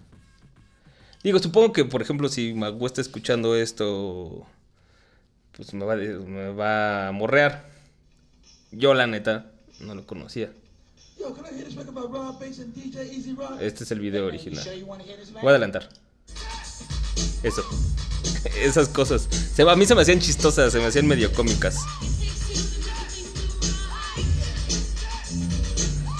[1.23, 4.45] Digo, supongo que, por ejemplo, si Magu está escuchando esto,
[5.55, 7.69] pues me va, me va a morrear.
[8.71, 10.51] Yo, la neta, no lo conocía.
[13.61, 14.63] Este es el video original.
[14.85, 15.89] Voy a adelantar.
[17.43, 17.63] Eso.
[18.61, 19.27] Esas cosas.
[19.53, 21.77] Se, a mí se me hacían chistosas, se me hacían medio cómicas.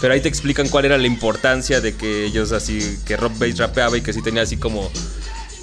[0.04, 3.58] Pero ahí te explican cuál era la importancia de que ellos así, que Rock Bass
[3.58, 4.92] rapeaba y que sí tenía así como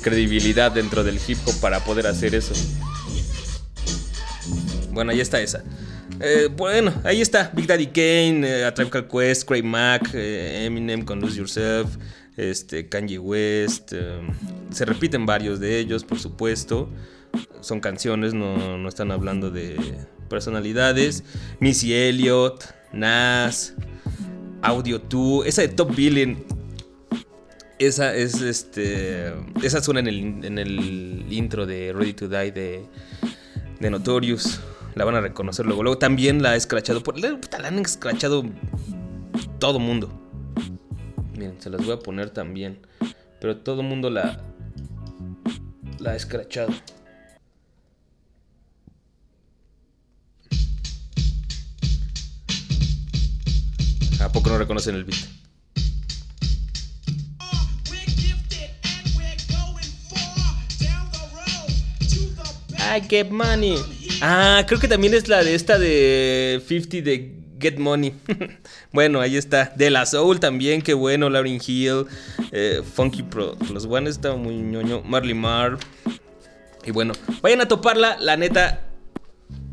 [0.01, 2.55] credibilidad dentro del hip hop para poder hacer eso.
[4.93, 5.63] Bueno, ahí está esa.
[6.21, 7.51] Eh, bueno, ahí está.
[7.55, 8.73] Big Daddy Kane, eh,
[9.13, 11.99] Quest, Craig Mack, eh, Eminem con Lose Yourself,
[12.39, 13.93] este, Kanye West.
[13.93, 14.23] eh,
[14.73, 16.89] se repiten varios de ellos, por supuesto.
[17.61, 19.77] Son canciones, no, no están hablando de
[20.31, 21.25] personalidades.
[21.59, 22.65] Missy Elliott,
[22.95, 23.75] Nas,
[24.63, 26.45] Audio 2, esa de Top Billing.
[27.79, 29.33] Esa es este.
[29.63, 32.85] Esa suena en el, en el intro de Ready to Die de,
[33.81, 34.61] de Notorious.
[34.95, 35.83] La van a reconocer luego.
[35.83, 37.03] Luego también la ha escrachado.
[37.03, 38.45] Por, la, la han escrachado
[39.59, 40.11] todo mundo.
[41.33, 42.81] Miren, se las voy a poner también.
[43.41, 44.43] Pero todo mundo la.
[45.99, 46.73] La ha escrachado.
[54.21, 55.19] ¿A poco no reconocen el beat?
[62.93, 63.77] I get money.
[64.21, 68.15] Ah, creo que también es la de esta de 50 de Get Money.
[68.93, 69.73] bueno, ahí está.
[69.77, 71.31] De la Soul también, qué bueno.
[71.31, 72.07] Lauryn Hill.
[72.53, 73.57] eh, Funky Pro.
[73.73, 75.03] Los One está muy ñoño.
[75.03, 75.79] Marley Marr.
[76.85, 77.13] Y bueno,
[77.43, 78.17] vayan a toparla.
[78.19, 78.81] La neta,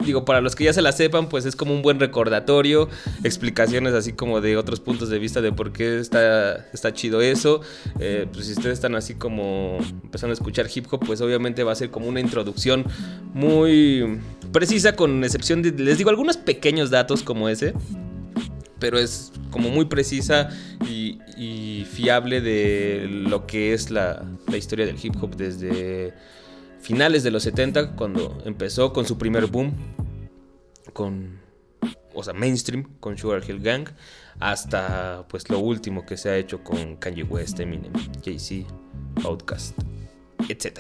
[0.06, 2.90] digo, para los que ya se la sepan, pues es como un buen recordatorio,
[3.24, 7.62] explicaciones así como de otros puntos de vista de por qué está, está chido eso.
[8.00, 11.72] Eh, pues si ustedes están así como empezando a escuchar hip hop, pues obviamente va
[11.72, 12.86] a ser como una introducción
[13.34, 14.20] muy
[14.52, 17.74] precisa, con excepción de, les digo, algunos pequeños datos como ese.
[18.80, 20.50] Pero es como muy precisa
[20.88, 26.14] y, y fiable de lo que es la, la historia del hip hop desde
[26.88, 29.74] finales de los 70, cuando empezó con su primer boom,
[30.94, 31.42] con,
[32.16, 33.90] o sea, mainstream, con Sugar Hill Gang,
[34.40, 37.92] hasta pues lo último que se ha hecho con Kanye West, Eminem,
[38.24, 38.74] Jay-Z,
[39.26, 39.78] Outkast,
[40.48, 40.80] etc.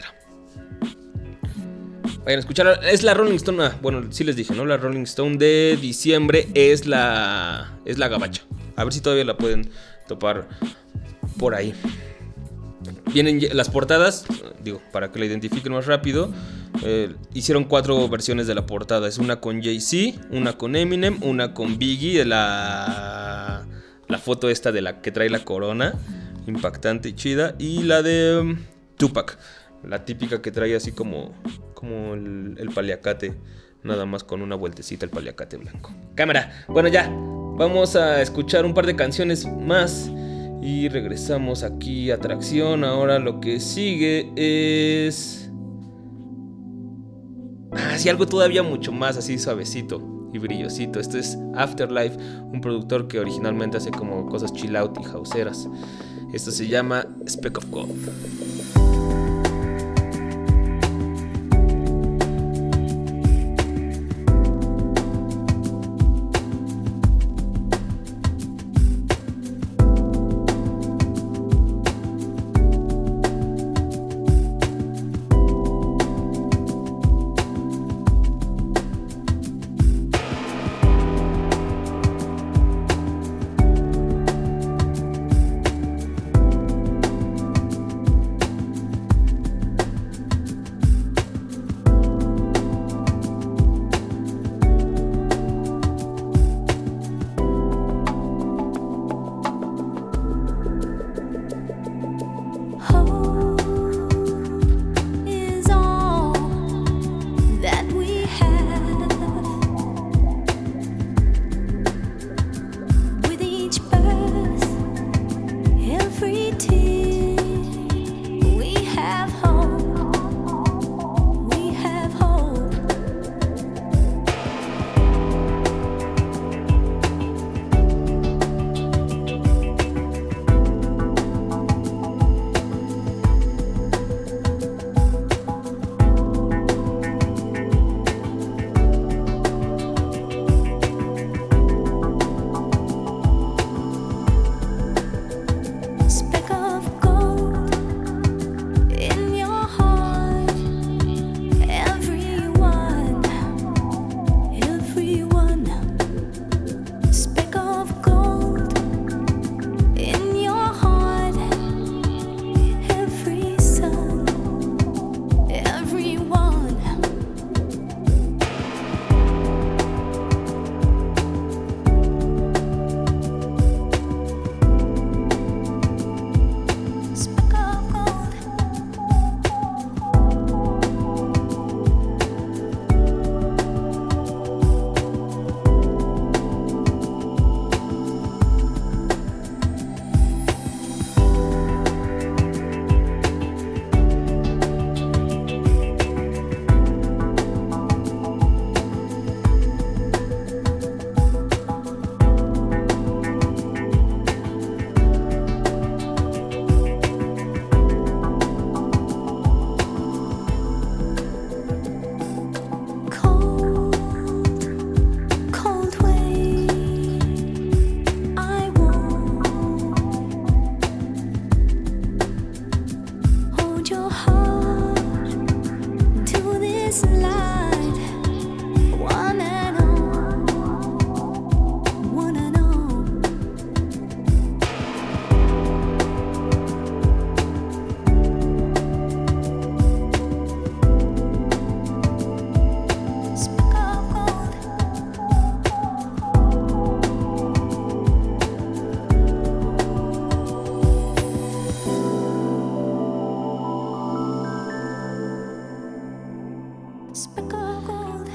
[2.23, 4.65] Vayan a escuchar, es la Rolling Stone, ah, bueno, sí les dije, ¿no?
[4.65, 8.43] La Rolling Stone de diciembre es la, es la gabacha.
[8.77, 9.71] A ver si todavía la pueden
[10.07, 10.47] topar
[11.37, 11.73] por ahí.
[13.13, 14.25] Vienen las portadas,
[14.63, 16.31] digo, para que la identifiquen más rápido.
[16.83, 19.07] eh, hicieron cuatro versiones de la portada.
[19.07, 23.65] Es una con Jay-Z, una con Eminem, una con Biggie, la,
[24.07, 25.95] la foto esta de la que trae la corona,
[26.47, 28.57] impactante y chida, y la de um,
[28.97, 29.37] Tupac,
[29.83, 31.33] la típica que trae así como,
[31.73, 33.35] como el, el paliacate,
[33.83, 35.93] nada más con una vueltecita el paliacate blanco.
[36.15, 40.09] Cámara, bueno ya, vamos a escuchar un par de canciones más.
[40.61, 42.83] Y regresamos aquí a atracción.
[42.83, 45.51] Ahora lo que sigue es.
[47.71, 50.99] Ah, sí, algo todavía mucho más así suavecito y brillosito.
[50.99, 52.17] Esto es Afterlife,
[52.51, 55.69] un productor que originalmente hace como cosas chill out y houseeras.
[56.33, 58.56] Esto se llama Speck of Gold.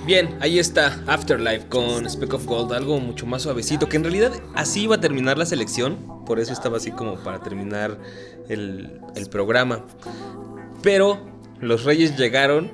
[0.04, 4.32] Bien, ahí está Afterlife con Speck of Gold, algo mucho más suavecito, que en realidad
[4.52, 7.96] así iba a terminar la selección, por eso estaba así como para terminar
[8.48, 9.86] el, el programa.
[10.82, 11.24] Pero
[11.60, 12.72] los Reyes llegaron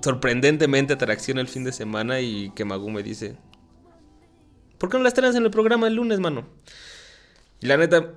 [0.00, 3.34] sorprendentemente atracción el fin de semana y que Magu me dice,
[4.78, 6.46] ¿por qué no las traes en el programa el lunes, mano?
[7.60, 8.14] Y la neta,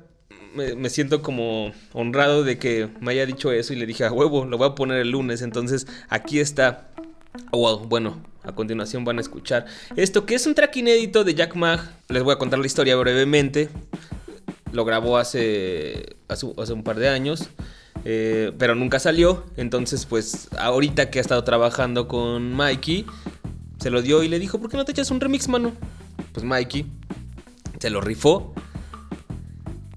[0.53, 4.11] me, me siento como honrado de que me haya dicho eso y le dije, a
[4.11, 5.41] huevo, lo voy a poner el lunes.
[5.41, 6.91] Entonces, aquí está.
[7.51, 9.65] O bueno, a continuación van a escuchar
[9.95, 11.79] esto que es un track inédito de Jack Mag.
[12.09, 13.69] Les voy a contar la historia brevemente.
[14.71, 17.49] Lo grabó hace, hace, hace un par de años.
[18.05, 19.45] eh, pero nunca salió.
[19.55, 23.05] Entonces, pues ahorita que ha estado trabajando con Mikey,
[23.79, 25.73] se lo dio y le dijo, ¿por qué no te echas un remix, mano?
[26.33, 26.85] Pues Mikey
[27.79, 28.53] se lo rifó.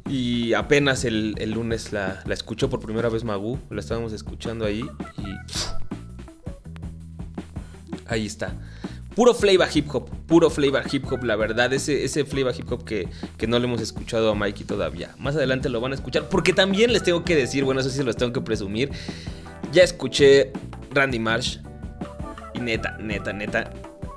[0.08, 3.58] Y apenas el, el lunes la, la escuchó por primera vez Magu.
[3.70, 4.80] La estábamos escuchando ahí.
[5.18, 5.85] Y.
[8.08, 8.54] Ahí está.
[9.14, 10.10] Puro flavor hip hop.
[10.26, 11.72] Puro flavor hip hop, la verdad.
[11.72, 15.14] Ese, ese flavor hip hop que, que no le hemos escuchado a Mikey todavía.
[15.18, 16.28] Más adelante lo van a escuchar.
[16.28, 18.90] Porque también les tengo que decir, bueno, eso sí los tengo que presumir.
[19.72, 20.52] Ya escuché
[20.90, 21.58] Randy Marsh.
[22.54, 23.72] Y neta, neta, neta.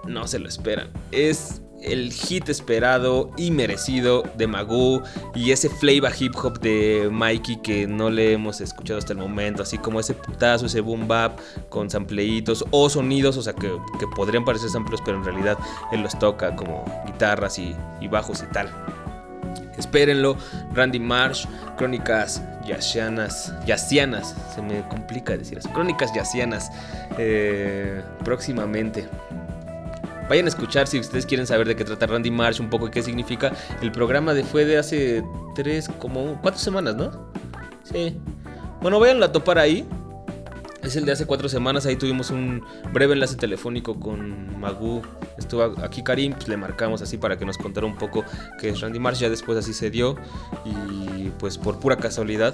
[0.05, 0.89] No se lo esperan.
[1.11, 5.01] Es el hit esperado y merecido de Magoo
[5.35, 9.63] y ese flavor hip hop de Mikey que no le hemos escuchado hasta el momento,
[9.63, 14.07] así como ese putazo, ese boom bap con sampleitos o sonidos, o sea que, que
[14.15, 15.57] podrían parecer samples, pero en realidad
[15.91, 18.69] él los toca como guitarras y, y bajos y tal.
[19.77, 20.35] Espérenlo,
[20.73, 21.45] Randy Marsh,
[21.77, 26.69] Crónicas Yacianas, Yacianas, se me complica decir eso, Crónicas Yacianas,
[27.17, 29.07] eh, próximamente.
[30.29, 32.91] Vayan a escuchar si ustedes quieren saber de qué trata Randy Marsh un poco y
[32.91, 33.51] qué significa.
[33.81, 35.23] El programa de fue de hace
[35.55, 37.11] tres, como cuatro semanas, ¿no?
[37.83, 38.15] Sí.
[38.79, 39.87] Bueno, vayan a topar ahí.
[40.83, 41.87] Es el de hace cuatro semanas.
[41.87, 42.63] Ahí tuvimos un
[42.93, 45.01] breve enlace telefónico con Magu.
[45.39, 48.23] Estuvo aquí Karim, pues le marcamos así para que nos contara un poco
[48.59, 49.19] qué es Randy Marsh.
[49.19, 50.15] Ya después así se dio.
[50.63, 52.53] Y pues por pura casualidad.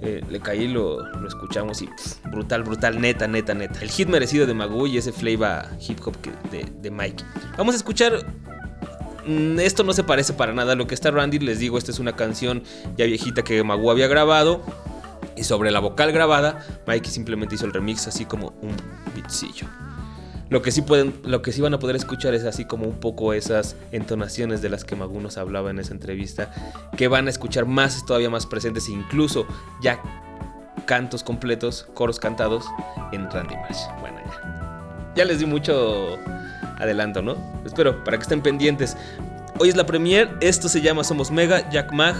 [0.00, 1.88] Eh, le caí, lo, lo escuchamos y
[2.30, 3.80] brutal, brutal, neta, neta, neta.
[3.80, 6.14] El hit merecido de Magoo y ese flavor hip hop
[6.50, 7.26] de, de Mikey.
[7.56, 8.24] Vamos a escuchar.
[9.26, 11.38] mm, Esto no se parece para nada a lo que está Randy.
[11.40, 12.62] Les digo, esta es una canción
[12.96, 14.62] ya viejita que Magoo había grabado.
[15.36, 18.74] Y sobre la vocal grabada, Mikey simplemente hizo el remix así como un
[19.14, 19.66] beatcillo.
[20.50, 23.00] Lo que sí pueden, lo que sí van a poder escuchar es así como un
[23.00, 26.50] poco esas entonaciones de las que Magu nos hablaba en esa entrevista,
[26.96, 29.46] que van a escuchar más, todavía más presentes, incluso
[29.82, 30.00] ya
[30.86, 32.64] cantos completos, coros cantados
[33.12, 33.82] en Randy Marsh.
[34.00, 35.12] Bueno, ya.
[35.16, 36.16] Ya les di mucho
[36.78, 37.36] adelanto, ¿no?
[37.66, 38.96] Espero, para que estén pendientes.
[39.58, 42.14] Hoy es la premier, esto se llama Somos Mega, Jack Mag,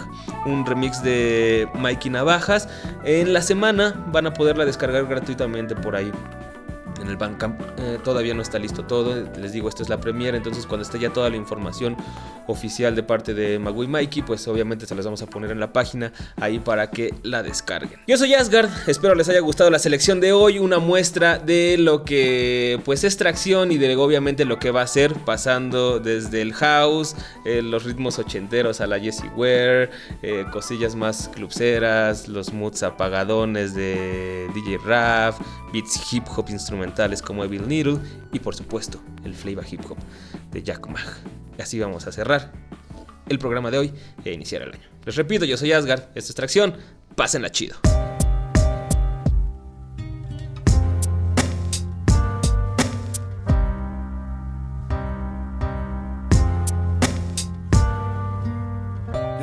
[0.45, 2.69] un remix de Mikey Navajas.
[3.05, 6.13] En la semana van a poderla descargar gratuitamente por ahí
[7.09, 7.61] el Bandcamp.
[7.79, 9.29] Eh, todavía no está listo todo.
[9.39, 10.37] Les digo, esto es la premiere.
[10.37, 11.97] Entonces, cuando esté ya toda la información
[12.47, 15.61] oficial de parte de Magu y Mikey, pues obviamente se las vamos a poner en
[15.61, 18.01] la página ahí para que la descarguen.
[18.07, 18.71] Yo soy Asgard.
[18.87, 20.59] Espero les haya gustado la selección de hoy.
[20.59, 24.87] Una muestra de lo que pues es tracción y de obviamente lo que va a
[24.87, 29.91] ser pasando desde el house, eh, los ritmos ochenteros a la Jessie Ware,
[30.23, 35.39] eh, cosillas más clubseras, los moods apagadones de DJ Raf,
[35.73, 36.49] beats hip hop
[36.99, 37.99] instrumentales como Evil Needle
[38.33, 39.99] y por supuesto el flavor hip hop
[40.51, 41.07] de Jack Mag.
[41.59, 42.53] Así vamos a cerrar
[43.29, 43.93] el programa de hoy
[44.25, 44.89] e iniciar el año.
[45.05, 46.75] Les repito, yo soy Asgard, esto es Tracción,
[47.15, 47.77] pásenla chido.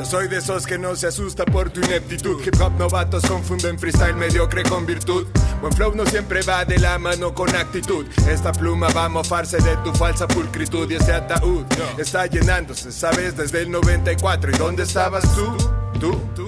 [0.05, 2.39] Soy de esos que no se asusta por tu ineptitud.
[2.45, 5.25] Hip hop novatos confunden freestyle mediocre con virtud.
[5.61, 8.05] Buen flow no siempre va de la mano con actitud.
[8.29, 11.65] Esta pluma va a mofarse de tu falsa pulcritud y este ataúd
[11.97, 14.51] está llenándose, sabes, desde el 94.
[14.51, 15.55] ¿Y dónde estabas tú?
[15.99, 16.44] ¿Tú?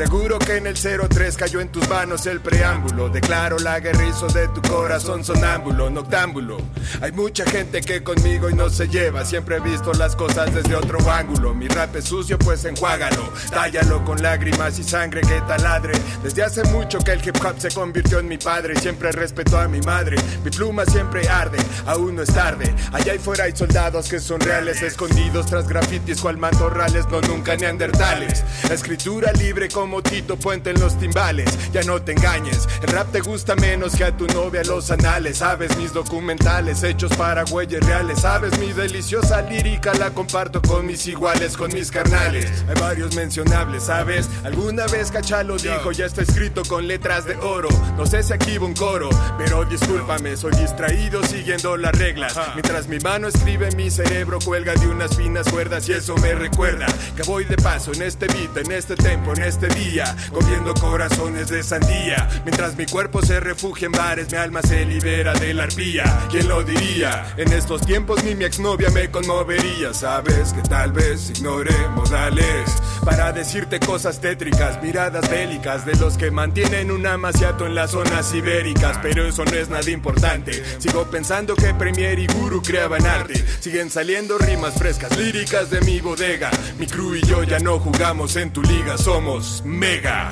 [0.00, 3.10] Seguro que en el 03 cayó en tus manos el preámbulo.
[3.10, 6.56] Declaro la guerrizo de tu corazón sonámbulo, noctámbulo.
[7.02, 9.26] Hay mucha gente que conmigo y no se lleva.
[9.26, 11.52] Siempre he visto las cosas desde otro ángulo.
[11.52, 13.30] Mi rap es sucio, pues enjuágalo.
[13.50, 15.92] Tállalo con lágrimas y sangre que taladre.
[16.22, 18.76] Desde hace mucho que el hip hop se convirtió en mi padre.
[18.76, 20.16] Siempre respeto a mi madre.
[20.42, 22.74] Mi pluma siempre arde, aún no es tarde.
[22.92, 27.54] Allá y fuera hay soldados que son reales, escondidos tras grafitis cual matorrales, no nunca
[27.54, 28.42] neandertales.
[28.70, 31.50] Escritura libre con como Tito Puente en los timbales.
[31.72, 35.38] Ya no te engañes, el rap te gusta menos que a tu novia los anales.
[35.38, 38.20] Sabes mis documentales hechos para güeyes reales.
[38.20, 42.46] Sabes mi deliciosa lírica la comparto con mis iguales, con mis carnales.
[42.68, 44.28] Hay varios mencionables, ¿sabes?
[44.44, 47.68] Alguna vez Cachalo dijo, ya está escrito con letras de oro.
[47.96, 52.38] No sé si aquí va un coro, pero discúlpame, soy distraído siguiendo las reglas.
[52.54, 56.86] Mientras mi mano escribe, mi cerebro cuelga de unas finas cuerdas y eso me recuerda
[57.16, 61.48] que voy de paso en este beat, en este tempo, en este día, comiendo corazones
[61.48, 62.28] de sandía.
[62.44, 66.04] Mientras mi cuerpo se refugia en bares, mi alma se libera de la arpía.
[66.30, 67.34] ¿Quién lo diría?
[67.36, 69.94] En estos tiempos ni mi exnovia me conmovería.
[69.94, 72.70] Sabes que tal vez ignore modales
[73.04, 78.34] para decirte cosas tétricas, miradas bélicas de los que mantienen un amaciato en las zonas
[78.34, 78.98] ibéricas.
[79.02, 80.62] Pero eso no es nada importante.
[80.78, 83.42] Sigo pensando que Premier y Guru creaban arte.
[83.60, 86.50] Siguen saliendo rimas frescas, líricas de mi bodega.
[86.78, 90.30] Mi crew y yo ya no jugamos en tu liga, somos mega,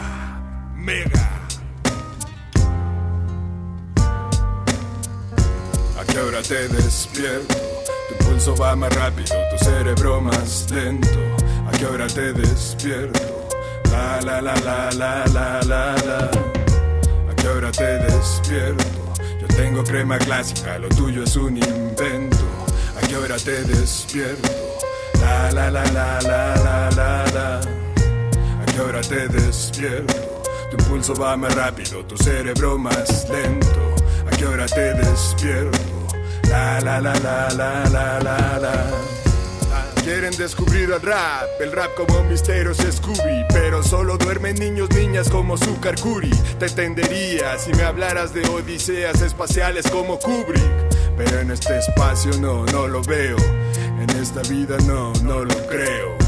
[0.77, 1.29] mega.
[5.99, 7.55] ¿A qué hora te despierto?
[8.09, 11.09] Tu pulso va más rápido, tu cerebro más lento.
[11.67, 13.21] ¿A qué hora te despierto?
[13.91, 16.31] La la la la la la la la.
[17.31, 18.85] ¿A qué hora te despierto?
[19.41, 22.47] Yo tengo crema clásica, lo tuyo es un invento.
[22.97, 24.49] ¿A qué hora te despierto?
[25.21, 27.78] La la la la la la la la.
[28.79, 30.15] ¿A qué hora te despierto?
[30.71, 33.97] Tu pulso va más rápido, tu cerebro más lento.
[34.25, 35.79] ¿A qué hora te despierto?
[36.49, 38.91] La la la la la la la la.
[40.05, 45.59] Quieren descubrir el rap, el rap como misterios Scooby Pero solo duermen niños, niñas como
[45.59, 50.63] Zucker Curry Te entendería si me hablaras de odiseas espaciales como Kubrick
[51.17, 53.37] Pero en este espacio no, no lo veo
[54.01, 56.28] En esta vida no, no lo creo